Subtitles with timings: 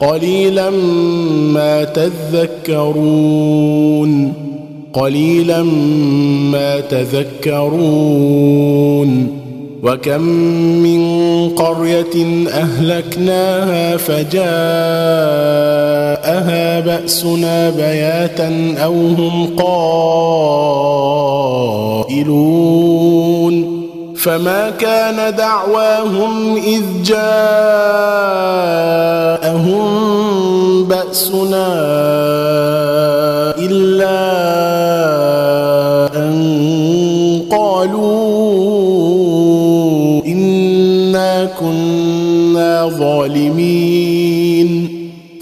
[0.00, 0.70] قليلا
[1.54, 3.32] ما تذكرون
[4.92, 5.62] قليلا
[6.52, 8.18] ما تذكرون.
[9.82, 10.22] وكم
[10.82, 11.00] من
[11.48, 14.40] قرية أهلكناها فجاءها
[16.80, 20.58] بأسنا بياتا أو هم قائلون.
[24.18, 27.28] فما كان دعواهم إذ جاءهم
[30.84, 31.68] بأسنا
[33.58, 34.18] إلا
[36.16, 38.08] أن قالوا
[40.26, 44.27] إنا كنا ظالمين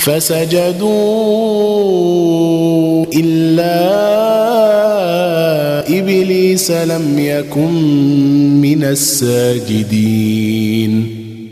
[0.00, 0.90] فسجدوا
[3.16, 3.80] إلا
[5.98, 7.72] إبليس لم يكن
[8.60, 10.40] من الساجدين.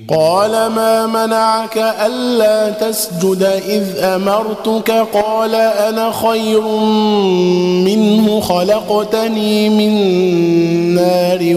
[0.08, 6.62] قال ما منعك ألا تسجد إذ أمرتك؟ قال أنا خير
[7.84, 9.94] منه خلقتني من
[10.94, 11.56] نار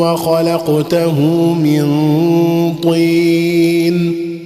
[0.00, 1.20] وخلقته
[1.54, 1.84] من
[2.82, 4.23] طين.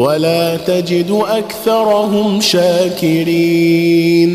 [0.00, 4.30] ولا تجد أكثرهم شاكرين.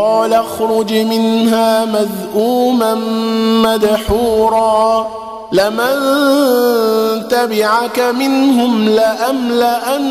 [0.00, 2.94] قال اخرج منها مذءوما
[3.64, 5.06] مدحورا.
[5.52, 5.94] لمن
[7.28, 10.02] تبعك منهم لأملأن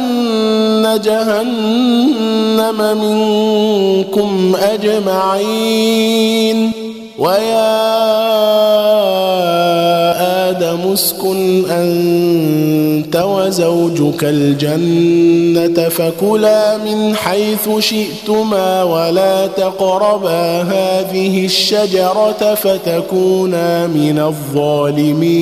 [1.04, 6.72] جهنم منكم أجمعين.
[7.20, 7.82] ويا
[10.50, 12.81] آدم اسكن أنت
[13.52, 25.42] وزوجك الجنة فكلا من حيث شئتما ولا تقربا هذه الشجرة فتكونا من الظالمين.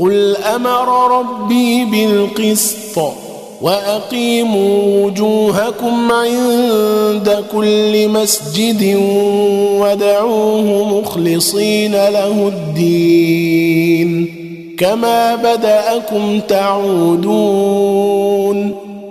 [0.00, 2.98] قل أمر ربي بالقسط
[3.62, 8.96] وأقيموا وجوهكم عند كل مسجد
[9.80, 14.34] ودعوه مخلصين له الدين
[14.78, 18.08] كما بدأكم تعودون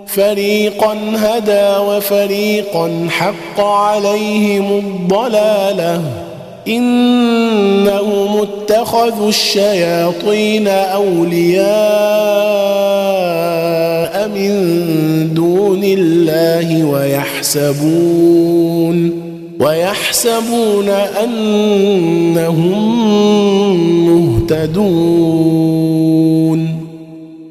[0.07, 6.26] فريقا هدى وفريقا حق عليهم الضلالة
[6.67, 11.67] إنهم اتخذوا الشياطين أولياء
[14.27, 14.53] من
[15.33, 18.47] دون الله ويحسبون
[19.59, 20.89] ويحسبون
[21.23, 22.47] أنهم
[24.49, 25.67] مهتدون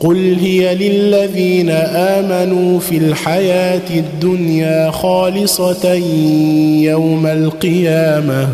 [0.00, 5.92] قل هي للذين آمنوا في الحياة الدنيا خالصة
[6.82, 8.48] يوم القيامة.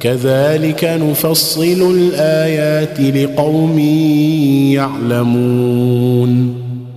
[0.00, 3.78] كذلك نفصل الآيات لقوم
[4.74, 6.59] يعلمون.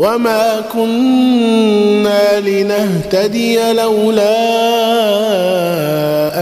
[0.00, 4.38] وما كنا لنهتدي لولا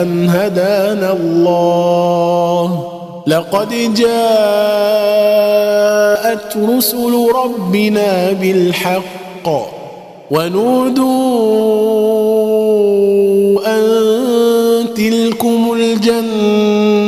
[0.02, 2.84] ان هدانا الله
[3.26, 4.06] لقد جاءت
[6.56, 9.48] رسل ربنا بالحق
[10.30, 11.18] ونودوا
[13.66, 13.84] ان
[14.96, 17.07] تلكم الجنه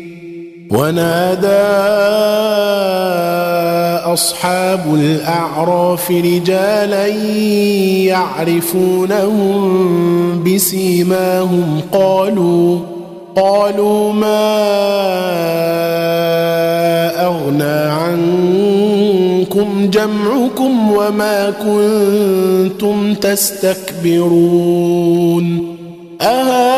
[0.71, 1.71] ونادى
[4.13, 7.07] أصحاب الأعراف رجالا
[8.07, 9.51] يعرفونهم
[10.43, 11.81] بسيماهم.
[11.91, 12.79] قالوا
[13.35, 14.51] قالوا ما
[17.25, 24.57] أغنى عنكم جمعكم وما كنتم تستكبرون.
[26.21, 26.71] أهؤلاء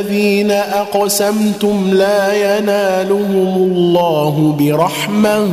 [0.00, 5.48] الذين أقسمتم لا ينالهم الله برحمة.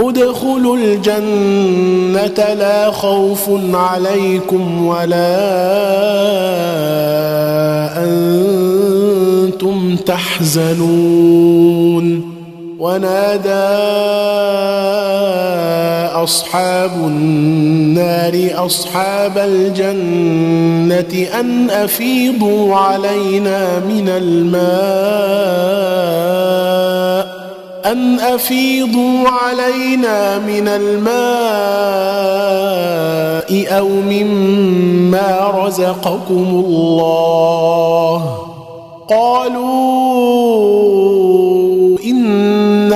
[0.00, 5.38] ادخلوا الجنة لا خوف عليكم ولا
[8.04, 11.48] أنتم تحزنون.
[12.78, 13.68] ونادى
[16.22, 24.68] أصحاب النار أصحاب الجنة أن أفيضوا علينا من الماء
[27.92, 31.18] أن أفيضوا علينا من الماء
[33.78, 38.38] أو مما رزقكم الله
[39.10, 40.58] قالوا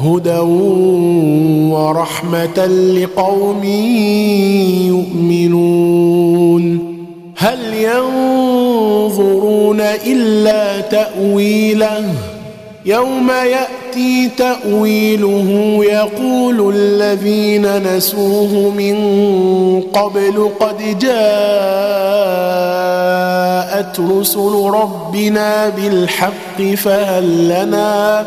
[0.00, 0.38] هدى
[1.72, 3.64] ورحمة لقوم
[4.88, 6.64] يؤمنون.
[7.36, 12.04] هل ينظرون إلا تأويله؟
[12.86, 18.96] يوم يأتي تأويله يقول الذين نسوه من
[19.80, 21.08] قبل قد جاءت
[24.00, 28.26] رسل ربنا بالحق فهل لنا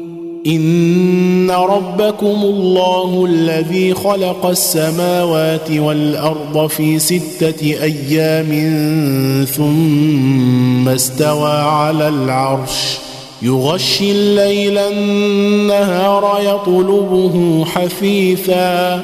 [0.47, 8.49] ان ربكم الله الذي خلق السماوات والارض في سته أيام
[9.45, 12.97] ثم استوى على العرش
[13.41, 19.03] يغشي الليل النهار يطلبه حثيثا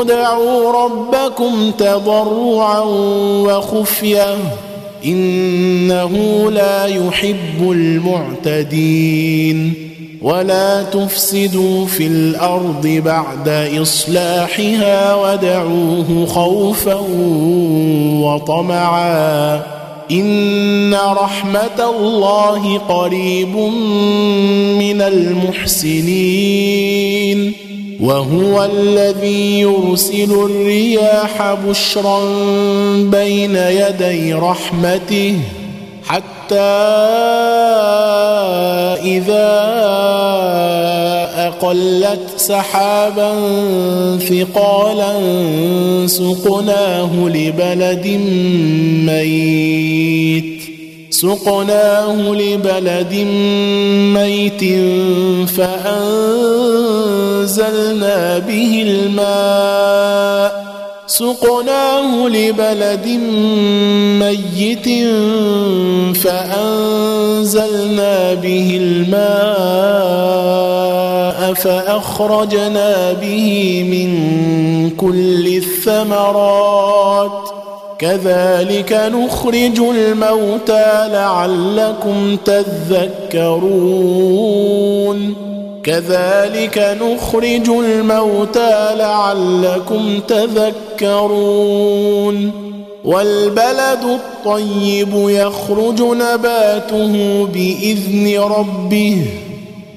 [0.00, 2.80] ادعوا ربكم تضرعا
[3.46, 4.36] وخفيه
[5.04, 6.10] إنه
[6.50, 7.70] لا يحب
[8.50, 9.12] المعتدين
[10.22, 13.48] ولا تفسدوا في الأرض بعد
[13.82, 17.00] إصلاحها ودعوه خوفا
[18.22, 19.62] وطمعا
[20.10, 23.56] إن رحمة الله قريب
[24.78, 25.00] من
[25.92, 26.72] المحسنين
[28.02, 32.20] وهو الذي يرسل الرياح بشرا
[32.96, 35.38] بين يدي رحمته
[36.04, 36.60] حتى
[39.04, 39.50] إذا
[41.36, 43.32] أقلت سحابا
[44.18, 45.12] ثقالا
[46.06, 48.06] سقناه لبلد
[49.06, 50.51] ميت.
[51.22, 53.14] سقناه لبلد
[54.18, 54.62] ميت
[55.56, 56.18] فأنزلنا
[58.38, 60.52] به الماء.
[61.06, 63.06] سقناه لبلد
[64.18, 64.88] ميت
[66.22, 69.22] فأنزلنا به الماء
[71.54, 74.10] فأخرجنا به من
[74.90, 77.51] كل الثمرات.
[78.02, 83.62] كذلك نخرج الموتى لعلكم تذكرون.
[85.84, 92.52] كذلك نخرج الموتى لعلكم تذكرون.
[93.04, 99.26] والبلد الطيب يخرج نباته بإذن ربه.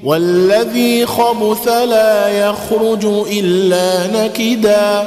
[0.03, 5.03] والذي خبث لا يخرج إلا نكدا.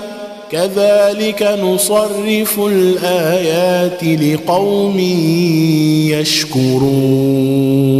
[0.50, 4.98] كذلك نصرف الآيات لقوم
[6.10, 7.98] يشكرون.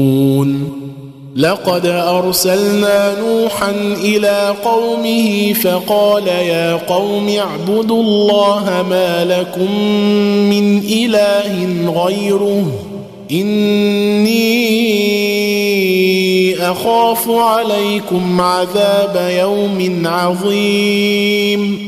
[1.37, 3.71] لقد أرسلنا نوحا
[4.05, 9.81] إلى قومه فقال يا قوم اعبدوا الله ما لكم
[10.51, 11.67] من إله
[12.05, 12.67] غيره.
[13.33, 14.49] إني
[16.71, 21.88] أخاف عليكم عذاب يوم عظيم.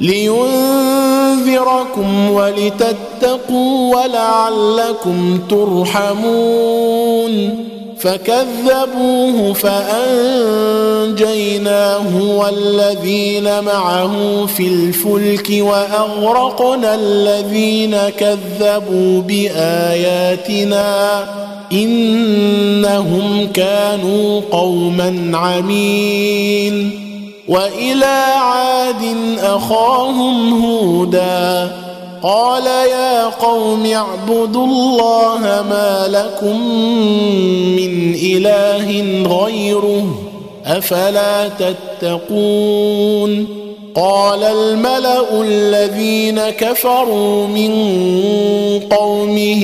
[0.00, 7.66] لينذركم ولتتقوا ولعلكم ترحمون.
[7.98, 10.22] فكذبوه فأنجيناه
[12.22, 21.24] والذين معه في الفلك وأغرقنا الذين كذبوا بآياتنا
[21.72, 27.05] إنهم كانوا قوما عمين.
[27.48, 31.72] وإلى عاد أخاهم هودا
[32.22, 36.60] قال يا قوم اعبدوا الله ما لكم
[37.76, 39.02] من إله
[39.36, 40.06] غيره
[40.66, 43.46] أفلا تتقون
[43.94, 47.70] قال الملأ الذين كفروا من
[48.90, 49.62] قومه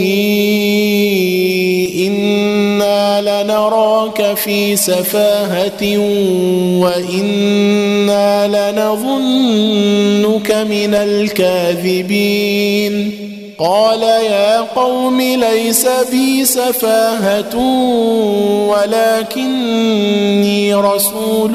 [2.06, 2.71] أنا
[3.62, 5.98] لنراك في سفاهة
[6.82, 12.94] وإنا لنظنك من الكاذبين.
[13.58, 17.56] قال يا قوم ليس بي سفاهة
[18.68, 21.52] ولكني رسول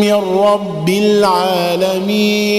[0.00, 2.58] من رب العالمين.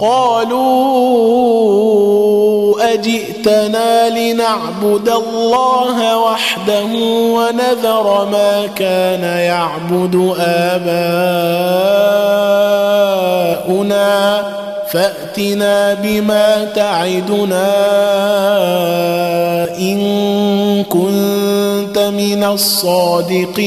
[0.00, 1.86] قالوا
[2.94, 6.86] أجئتنا لنعبد الله وحده
[7.34, 10.96] ونذر ما كان يعبد آباؤنا
[14.90, 17.74] فأتنا بما تعدنا
[19.78, 19.98] إن
[20.84, 23.66] كنت من الصادقين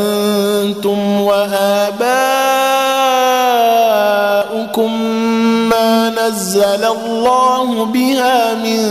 [6.81, 8.81] نزل الله بها من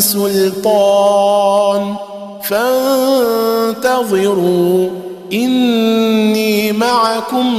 [0.00, 1.94] سلطان
[3.72, 4.88] فانتظروا
[5.32, 7.54] اني معكم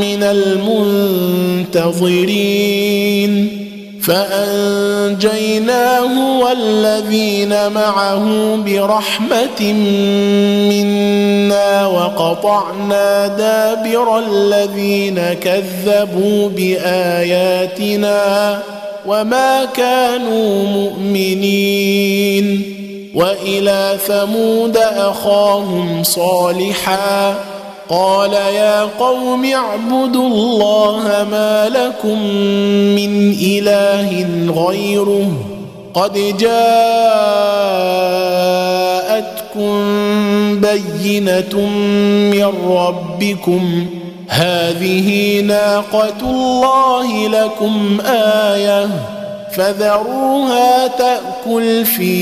[0.00, 0.22] من
[1.72, 2.04] المنتظرين
[4.02, 5.58] فانجيناه
[6.40, 9.72] والذين معه برحمه
[10.70, 18.14] منا وقطعنا دابر الذين كذبوا باياتنا
[19.06, 22.62] وما كانوا مؤمنين
[23.14, 27.34] وإلى ثمود أخاهم صالحا
[27.88, 32.18] قال يا قوم اعبدوا الله ما لكم
[32.96, 34.26] من إله
[34.66, 35.30] غيره
[35.94, 36.64] قد جاءتكم
[40.60, 41.60] بينة
[42.32, 43.86] من ربكم
[44.28, 48.88] هذه ناقة الله لكم آية
[49.52, 52.14] فذروها تأكل في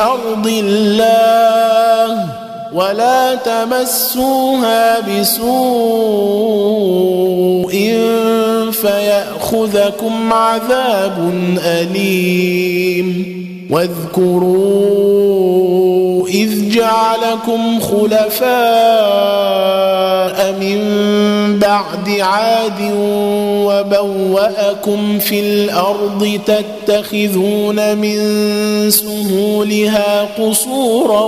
[0.00, 2.26] أرض الله
[2.74, 5.46] ولا تمسوها بسوء
[8.72, 11.32] فيأخذكم عذاب
[11.64, 13.36] أليم
[13.70, 15.26] واذكروا
[16.76, 18.46] اذ جعلكم خلفاء
[20.60, 20.78] من
[21.58, 22.92] بعد عاد
[23.66, 28.20] وبوأكم في الأرض تتخذون من
[28.90, 31.24] سهولها قصورا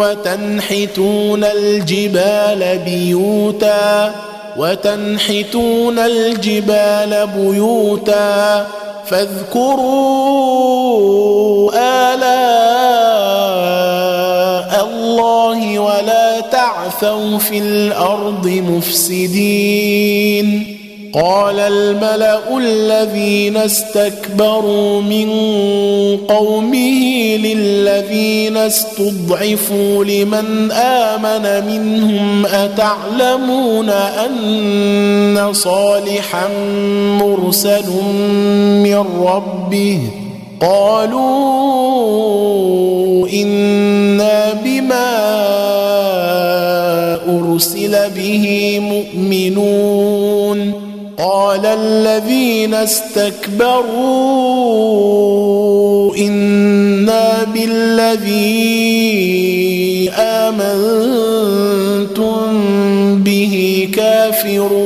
[0.00, 4.14] وتنحتون الجبال بيوتا
[4.56, 8.66] وتنحتون الجبال بيوتا
[9.06, 10.46] فاذكروا
[12.14, 12.66] آلاء
[14.80, 20.06] الله ولا تعثوا في الأرض مفسدين.
[21.22, 25.30] قال الملأ الذين استكبروا من
[26.28, 36.48] قومه للذين استضعفوا لمن آمن منهم أتعلمون أن صالحا
[37.20, 37.90] مرسل
[38.82, 40.00] من ربه؟
[40.60, 41.56] قالوا
[43.28, 44.55] إنا
[47.28, 50.72] أرسل به مؤمنون
[51.18, 53.86] قال الذين استكبروا
[56.16, 58.86] إنا بالذي
[60.18, 61.16] آمنتم
[63.18, 64.85] به كافرون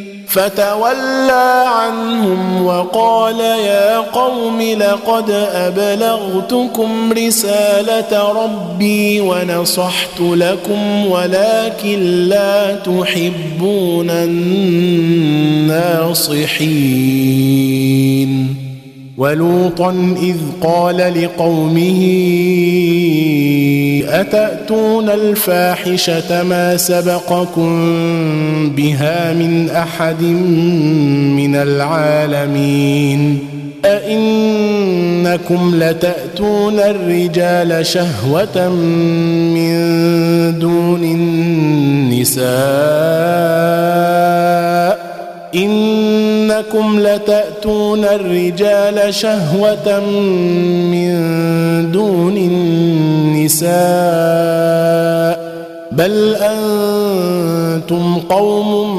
[0.31, 14.61] فتولى عنهم وقال يا قوم لقد أبلغتكم رسالة ربي ونصحت لكم ولكن لا تحبون الناصحين.
[19.21, 22.01] ولوطا إذ قال لقومه
[24.09, 27.69] أتأتون الفاحشة ما سبقكم
[28.75, 30.21] بها من أحد
[31.37, 33.39] من العالمين؟
[33.85, 38.69] أئنكم لتأتون الرجال شهوة
[39.55, 39.79] من
[40.59, 42.51] دون النساء؟
[46.51, 49.99] إنكم لتأتون الرجال شهوة
[50.91, 51.11] من
[51.91, 53.71] دون النساء
[55.91, 58.97] بل أنتم قوم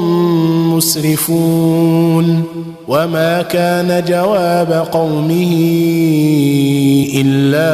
[0.75, 2.43] مسرفون
[2.87, 5.53] وما كان جواب قومه
[7.15, 7.73] إلا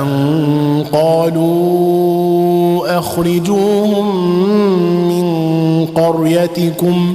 [0.00, 4.16] أن قالوا أخرجوهم
[5.08, 7.14] من قريتكم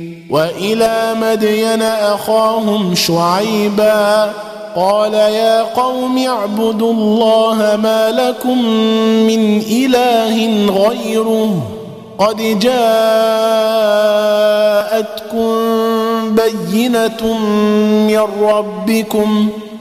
[0.31, 4.31] وإلى مدين أخاهم شعيبا
[4.75, 8.65] قال يا قوم اعبدوا الله ما لكم
[9.27, 11.61] من إله غيره
[12.19, 12.75] قد جاءتكم
[16.35, 17.37] بينة
[18.07, 19.49] من ربكم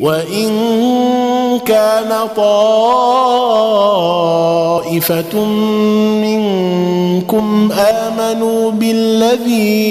[0.00, 0.48] وإن
[1.66, 2.64] كان طائفة
[6.24, 9.86] منكم آمنوا بالذي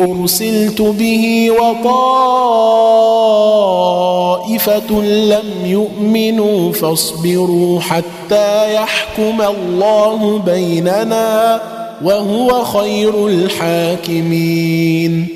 [0.00, 1.86] أرسلت به وطائفة
[5.02, 11.60] لم يؤمنوا فاصبروا حتى يحكم الله بيننا
[12.04, 15.35] وهو خير الحاكمين.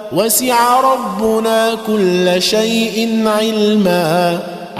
[0.11, 4.39] وسع ربنا كل شيء علما.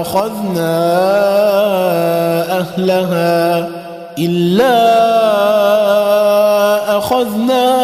[0.00, 0.76] أخذنا
[2.60, 3.68] أهلها
[4.18, 4.76] إلا
[6.98, 7.76] أخذنا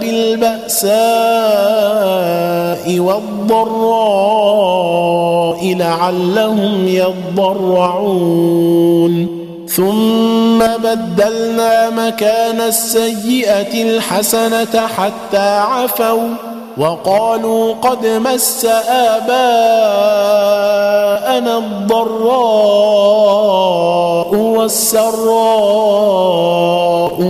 [0.00, 0.98] بالبأساء
[2.98, 4.38] والضراء
[5.74, 8.28] لعلهم يضرعون.
[9.68, 16.28] ثم بدلنا مكان السيئة الحسنة حتى عفوا.
[16.78, 19.38] وقالوا قد مس آباءنا
[21.58, 22.78] الضراء
[24.34, 25.18] والسراء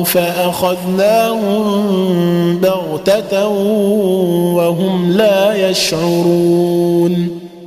[0.05, 1.65] فأخذناهم
[2.59, 3.49] بغتة
[4.57, 7.48] وهم لا يشعرون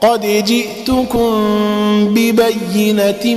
[0.00, 1.30] قد جئتكم
[2.14, 3.34] ببينة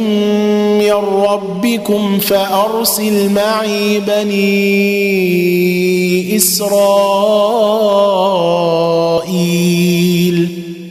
[0.80, 0.91] من
[1.26, 4.53] ربكم فأرسل معي بني
[6.36, 7.43] إسرائيل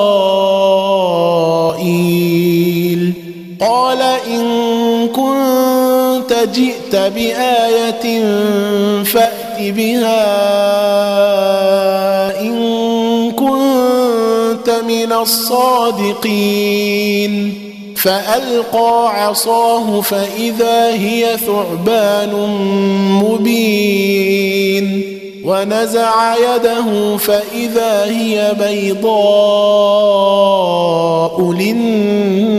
[3.60, 4.44] قال إن
[5.08, 8.24] كنت جئت بآية
[9.54, 10.30] فأ بها
[12.40, 12.54] إن
[13.30, 16.54] كنت من الصادقين.
[17.96, 22.32] فألقى عصاه فإذا هي ثعبان
[23.22, 25.02] مبين.
[25.44, 29.12] ونزع يده فإذا هي بيضاء
[31.52, 32.54] للناظرين.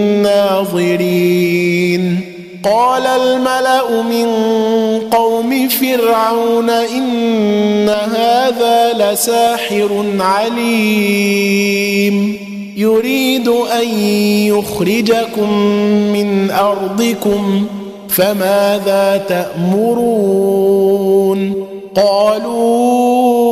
[2.64, 4.28] قال الملأ من
[5.12, 12.16] قوم فرعون إن هذا لساحر عليم.
[12.78, 14.00] يريد أن
[14.48, 15.54] يخرجكم
[16.14, 17.68] من أرضكم
[18.10, 20.96] فماذا تأمرون؟
[21.96, 23.46] قالوا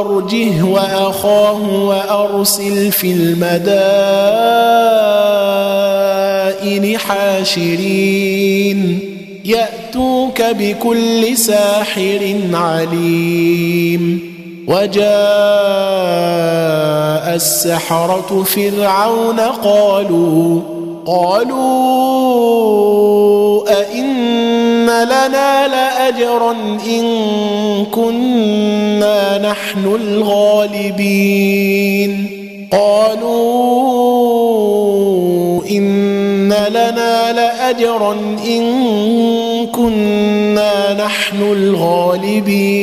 [0.00, 3.70] أرجه وأخاه وأرسل في المدائن
[6.98, 9.00] حاشرين.
[9.90, 14.30] ياتوك بكل ساحر عليم
[14.68, 15.04] وجاء
[17.34, 20.60] السحرة فرعون قالوا
[21.06, 21.60] قالوا
[23.80, 26.52] أئن لنا لأجرا
[26.86, 27.04] إن
[27.84, 31.50] كنا نحن الغالبين.
[32.72, 34.20] قالوا
[35.70, 38.12] إن لنا لأجرا
[38.46, 42.82] إن كنا نحن الغالبين.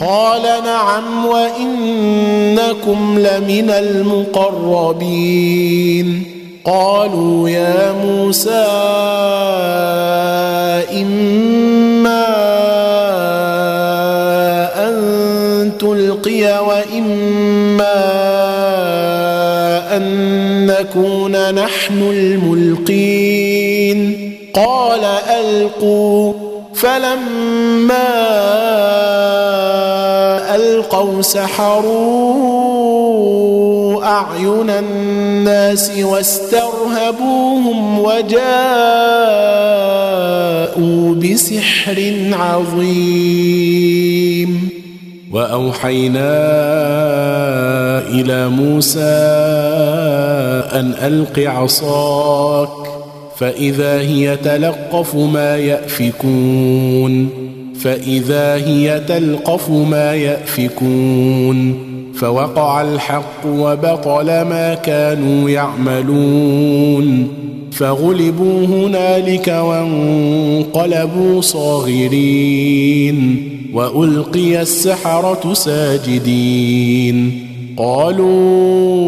[0.00, 5.14] قال نعم وإنكم لمن المقربين.
[6.64, 8.64] قالوا يا موسى
[10.92, 12.24] إما
[14.88, 18.04] أن تلقي وإما
[19.96, 20.06] أن
[20.66, 23.23] نكون نحن الملقين.
[25.64, 26.32] ألقوا
[26.74, 28.14] فلما
[30.54, 32.44] ألقوا سحروا
[34.04, 38.34] أعين الناس واسترهبوهم وجاءوا
[41.14, 43.94] بسحر عظيم.
[45.32, 46.34] وأوحينا
[48.08, 49.00] إلى موسى
[50.72, 52.83] أن ألق عصاك
[53.36, 57.28] فإذا هي تلقف ما يأفكون.
[57.80, 61.74] فإذا هي تلقف ما يأفكون.
[62.14, 67.28] فوقع الحق وبطل ما كانوا يعملون.
[67.72, 73.48] فغلبوا هنالك وانقلبوا صاغرين.
[73.72, 77.43] وألقي السحرة ساجدين.
[77.76, 79.04] قالوا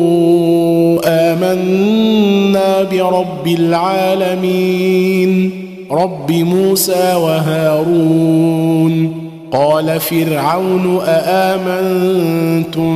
[1.04, 5.50] آمنا برب العالمين.
[5.90, 9.12] رب موسى وهارون.
[9.52, 12.92] قال فرعون أآمنتم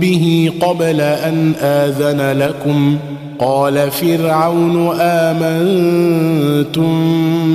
[0.00, 2.96] به قبل أن آذن لكم؟
[3.44, 6.90] قال فرعون آمنتم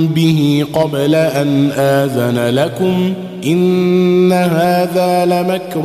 [0.06, 3.14] به قبل أن آذن لكم
[3.46, 5.82] إن هذا لمكر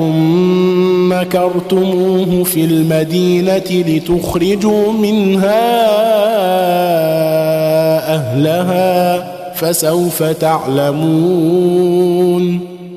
[1.09, 5.85] مكرتموه في المدينة لتخرجوا منها
[8.15, 9.25] أهلها
[9.55, 11.15] فسوف تعلمون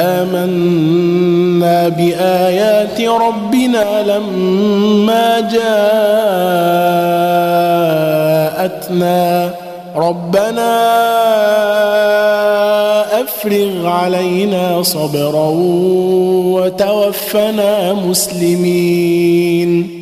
[0.00, 5.62] آمنا بآيات ربنا لما جاءتنا.
[9.96, 10.82] ربنا
[13.20, 15.48] أفرغ علينا صبرا
[16.54, 20.01] وتوفنا مسلمين.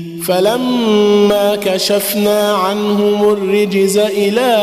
[0.27, 4.57] فلما كشفنا عنهم الرجز إلى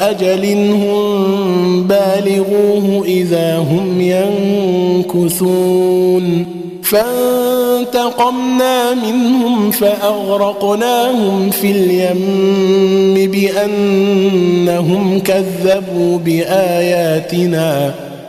[0.00, 4.00] أجل هم بالغوه إذا هم
[5.12, 6.46] ينكثون.
[6.82, 17.94] فانتقمنا منهم فأغرقناهم في اليم بأنهم كذبوا بآياتنا.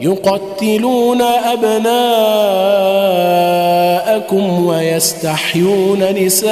[0.00, 1.96] يقتلون أبناءكم
[4.66, 6.50] ويستحيون نساءكم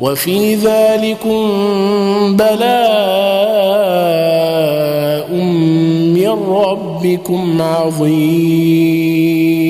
[0.00, 1.48] وفي ذلكم
[2.36, 2.90] بلاء
[6.14, 9.69] من ربكم عظيم.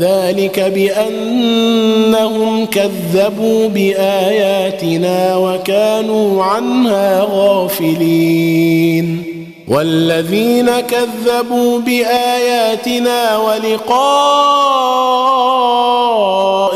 [0.00, 9.22] ذلك بأنهم كذبوا بآياتنا وكانوا عنها غافلين.
[9.68, 13.92] والذين كذبوا بآياتنا ولقاء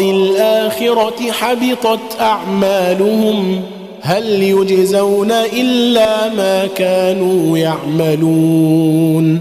[0.01, 3.63] الآخرة حبطت أعمالهم
[4.01, 9.41] هل يجزون إلا ما كانوا يعملون.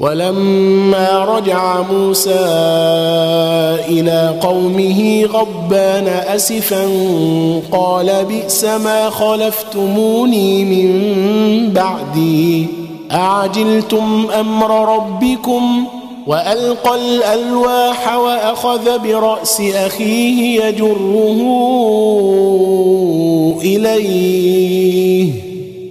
[0.00, 2.44] ولما رجع موسى
[3.88, 6.84] إلى قومه غضبان أسفا
[7.72, 10.88] قال بئس ما خلفتموني من
[11.72, 12.66] بعدي
[13.12, 15.84] أعجلتم أمر ربكم
[16.26, 21.38] وألقى الألواح وأخذ برأس أخيه يجره
[23.62, 25.47] إليه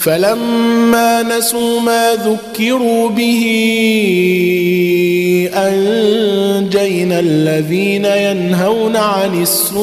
[0.00, 3.42] فلما نسوا ما ذكروا به
[5.54, 9.80] أنجينا الذين ينهون عن السوء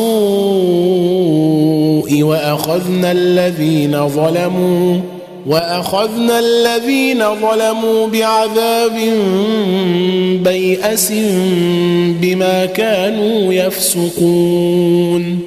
[2.24, 4.99] وأخذنا الذين ظلموا
[5.47, 8.99] وأخذنا الذين ظلموا بعذاب
[10.43, 11.13] بيأس
[12.22, 15.46] بما كانوا يفسقون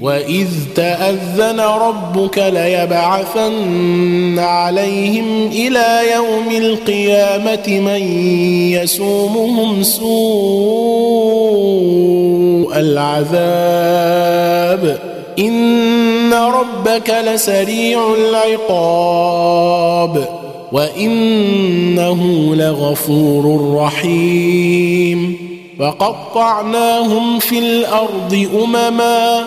[0.00, 8.02] واذ تاذن ربك ليبعثن عليهم إلى يوم القيامه من
[8.72, 10.06] يسومهم سوء
[12.78, 14.16] العذاب
[15.38, 18.68] ان ربك لسريع العقاب
[20.72, 25.36] وانه لغفور رحيم
[25.80, 29.46] وقطعناهم في الأرض امما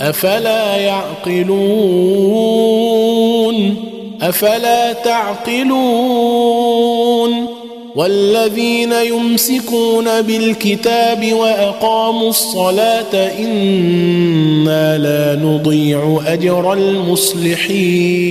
[0.00, 1.48] أفلا يعقلون؟
[4.22, 6.68] أفلا تعقلون؟
[7.96, 18.28] والذين يمسكون بالكتاب وأقاموا الصلاة إنا لا نضيع أجر المصلحين.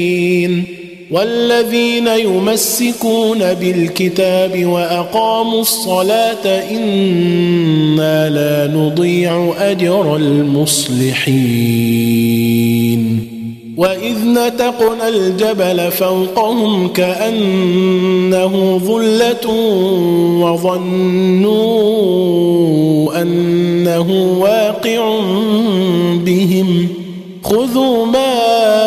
[1.11, 11.27] والذين يمسكون بالكتاب وأقاموا الصلاة إنا لا نضيع أجر المصلحين.
[13.77, 19.51] وإذ نتقنا الجبل فوقهم كأنه ظلة
[20.41, 21.47] وظنوا
[23.21, 25.19] أنه واقع
[26.25, 26.87] بهم.
[27.43, 28.86] خذوا ما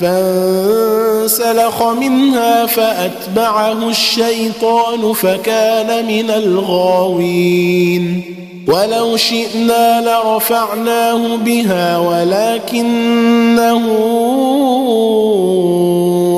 [0.00, 8.22] فانسلخ منها فأتبعه الشيطان فكان من الغاوين.
[8.68, 13.82] ولو شئنا لرفعناه بها ولكنه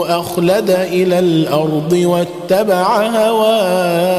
[0.08, 4.18] أخلد إلى الأرض واتبع هواه.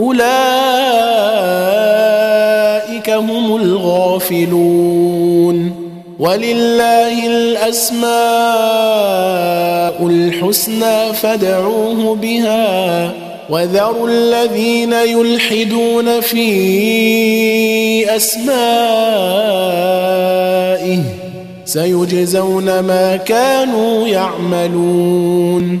[0.00, 0.20] أولئك
[3.10, 5.10] هم الغافلون.
[6.18, 8.10] ولله الأسماء
[10.06, 13.12] الحسنى فادعوه بها.
[13.50, 16.56] وذروا الذين يلحدون في
[18.16, 18.50] أسمائه.
[21.64, 25.80] سيجزون ما كانوا يعملون.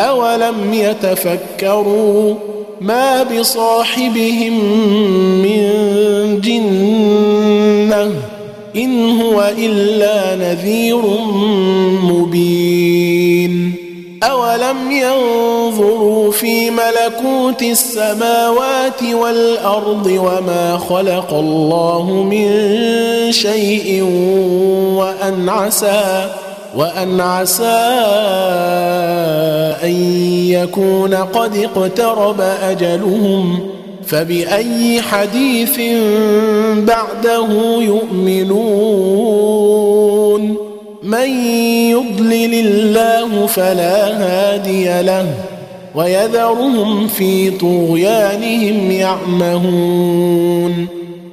[0.00, 2.34] أولم يتفكروا
[2.80, 4.54] ما بصاحبهم
[5.42, 8.12] من جنة
[8.76, 11.00] إن هو إلا نذير
[12.02, 13.74] مبين
[14.22, 22.48] أولم ينظروا في ملكوت السماوات والأرض وما خلق الله من
[23.32, 24.02] شيء
[24.94, 26.30] وأن عسى
[26.76, 27.64] وأن عسى
[29.84, 29.90] أن
[30.48, 33.58] يكون قد اقترب أجلهم
[34.06, 35.80] فبأي حديث
[36.76, 37.48] بعده
[37.80, 39.28] يؤمنون؟
[41.02, 41.30] من
[41.90, 45.34] يضلل الله فلا هادي له
[45.94, 50.88] ويذرهم في طغيانهم يعمهون.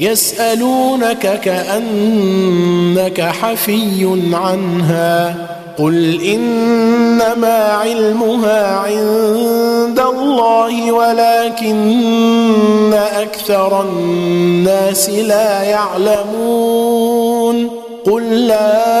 [0.00, 5.34] يسألونك كأنك حفي عنها
[5.78, 17.70] قل إنما علمها عند الله ولكن أكثر الناس لا يعلمون
[18.06, 19.00] قل لا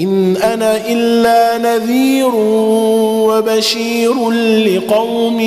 [0.00, 2.34] إن أنا إلا نذير
[3.28, 4.30] وبشير
[4.66, 5.40] لقوم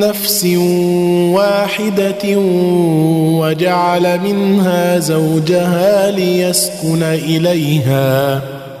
[0.00, 0.46] نفس
[1.34, 2.38] واحدة
[3.40, 8.42] وجعل منها زوجها ليسكن إليها.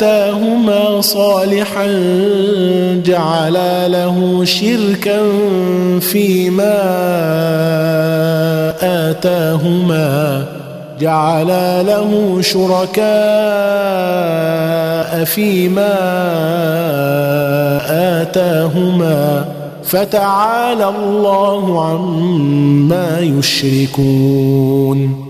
[0.00, 1.86] آتاهما صالحا
[3.04, 5.20] جعلا له شركا
[6.00, 6.80] فيما
[8.82, 10.44] آتاهما
[11.00, 13.04] جعلا له شركاء
[15.24, 15.96] فيما
[18.22, 19.44] آتاهما
[19.84, 25.29] فتعالى الله عما يشركون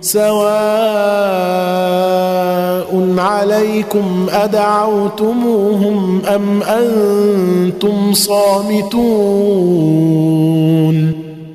[0.00, 0.38] سواء
[3.18, 9.68] عليكم أدعوتموهم أم أنتم صامتون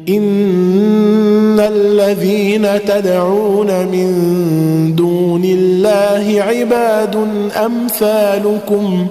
[0.10, 7.16] إن الذين تدعون من دون الله عباد
[7.66, 9.08] أمثالكم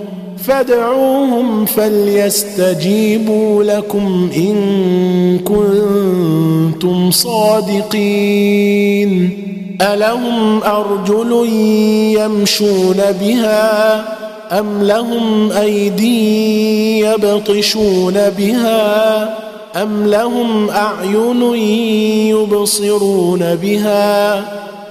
[0.46, 8.72] فادعوهم فليستجيبوا لكم إن كنتم صادقين.
[9.80, 11.48] ألهم أرجل
[12.18, 14.04] يمشون بها
[14.58, 19.22] أم لهم أيدي يبطشون بها
[19.82, 21.42] أم لهم أعين
[22.28, 24.44] يبصرون بها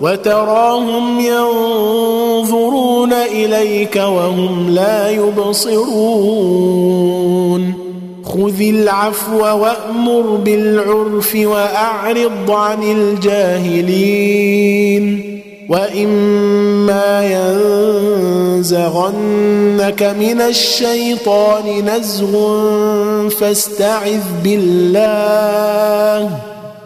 [0.00, 5.94] وتراهم ينظرون إليك وهم لا يبصرون.
[8.24, 14.24] خذ العفو وأمر بالعرف وأعرض عن الجاهلين.
[15.68, 17.24] وإما
[18.56, 22.32] ينزغنك من الشيطان نزغ
[23.28, 26.30] فاستعذ بالله.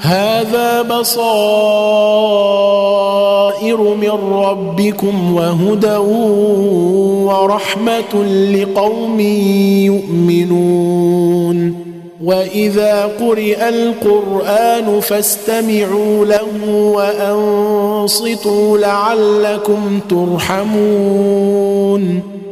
[0.00, 1.28] هذا بصائر
[3.76, 5.96] من ربكم وهدى
[7.26, 9.20] ورحمة لقوم
[9.90, 11.74] يؤمنون.
[12.24, 22.02] وإذا قرئ القرآن فاستمعوا له وأنصتوا لعلكم ترحمون.